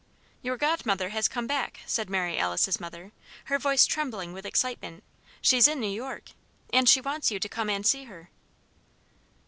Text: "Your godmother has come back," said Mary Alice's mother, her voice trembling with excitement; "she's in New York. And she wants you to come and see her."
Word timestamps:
"Your 0.41 0.57
godmother 0.57 1.09
has 1.09 1.27
come 1.27 1.45
back," 1.45 1.81
said 1.85 2.09
Mary 2.09 2.35
Alice's 2.35 2.79
mother, 2.79 3.11
her 3.43 3.59
voice 3.59 3.85
trembling 3.85 4.33
with 4.33 4.47
excitement; 4.47 5.03
"she's 5.43 5.67
in 5.67 5.79
New 5.79 5.85
York. 5.91 6.29
And 6.73 6.89
she 6.89 6.99
wants 6.99 7.29
you 7.29 7.39
to 7.39 7.47
come 7.47 7.69
and 7.69 7.85
see 7.85 8.05
her." 8.05 8.31